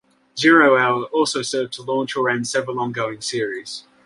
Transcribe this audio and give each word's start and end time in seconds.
"Zero 0.35 0.79
Hour" 0.79 1.03
also 1.13 1.43
served 1.43 1.73
to 1.73 1.83
launch 1.83 2.15
or 2.17 2.27
end 2.27 2.47
several 2.47 2.79
ongoing 2.79 3.21
series. 3.21 3.83